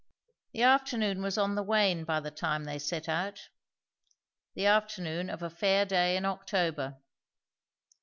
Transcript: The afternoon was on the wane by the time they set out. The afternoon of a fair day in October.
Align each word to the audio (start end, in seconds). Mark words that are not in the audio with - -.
The 0.53 0.63
afternoon 0.63 1.21
was 1.21 1.37
on 1.37 1.53
the 1.53 1.61
wane 1.61 2.05
by 2.05 2.21
the 2.21 2.31
time 2.31 2.63
they 2.63 2.79
set 2.79 3.07
out. 3.07 3.49
The 4.55 4.65
afternoon 4.65 5.29
of 5.29 5.43
a 5.43 5.49
fair 5.51 5.85
day 5.85 6.17
in 6.17 6.25
October. 6.25 6.97